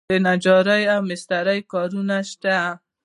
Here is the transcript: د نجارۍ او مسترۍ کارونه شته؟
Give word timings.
د 0.09 0.13
نجارۍ 0.27 0.83
او 0.93 0.99
مسترۍ 1.09 1.59
کارونه 1.71 2.17
شته؟ 2.29 2.57